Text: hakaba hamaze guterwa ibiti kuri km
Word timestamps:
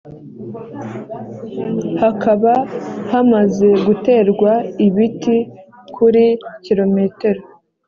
hakaba 2.01 2.53
hamaze 3.11 3.69
guterwa 3.85 4.51
ibiti 4.85 5.37
kuri 5.95 6.25
km 6.65 6.97